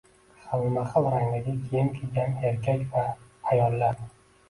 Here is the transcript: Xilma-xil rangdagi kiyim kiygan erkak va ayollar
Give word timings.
Xilma-xil 0.45 1.09
rangdagi 1.17 1.55
kiyim 1.67 1.93
kiygan 2.01 2.35
erkak 2.51 2.85
va 2.97 3.07
ayollar 3.55 4.07